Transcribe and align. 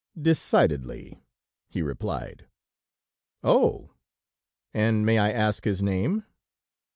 "'Decidedly,' 0.19 1.21
he 1.69 1.83
replied. 1.83 2.47
"'Oh! 3.43 3.91
And 4.73 5.05
may 5.05 5.19
I 5.19 5.29
ask 5.31 5.63
his 5.63 5.83
name?' 5.83 6.23